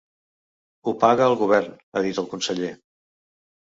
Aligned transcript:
“Ho 0.85 0.95
paga 1.05 1.29
el 1.33 1.37
govern”, 1.43 1.71
ha 1.97 2.05
dit 2.09 2.25
el 2.25 2.33
conseller. 2.37 2.77